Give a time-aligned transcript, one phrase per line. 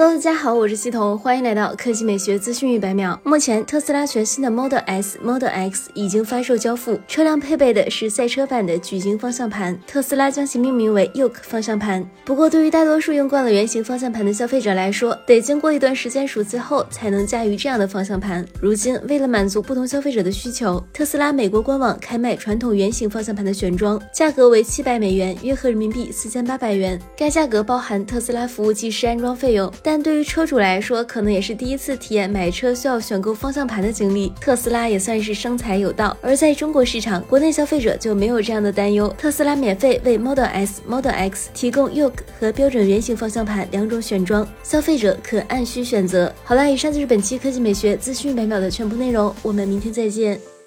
[0.00, 3.20] Hello，大家好，我是西彤，欢迎来到科技美学资讯一百秒。
[3.22, 12.02] 目前，特斯拉全新的 Model S、Model X 已经发售交付，车辆配备的是赛车版的矩形方向盘，特斯拉将其命名为 Yoke 方向盘。
[12.24, 18.42] 不过，对于大多数用惯了圆形方向盘的消费者来说，得经过一段时间熟悉后才能驾驭这样的方向盘。
[18.58, 26.98] 如今，为了满足不同消费者的需求，特斯拉美国官网开卖传统圆形方向盘的选装，价格为七百美元，约合人民币四千八百元。
[27.14, 29.70] 该价格包含特斯拉服务技师安装费用。
[29.82, 34.32] 但但对于车主来说，可能也是第一次体验买车需要选购方向盘的经历。
[34.40, 36.16] 特斯拉也算是生财有道。
[36.22, 39.12] 而在中国市场，国内消费者就没有这样的担忧。
[39.18, 46.32] 特斯拉免费为 Model S、Model X 提供 Yoke 和标准圆形方向盘两种选装，消费者可按需选择。
[46.44, 50.59] 好了，以上就是本期科技美学资讯百秒的全部内容，我们明天再见。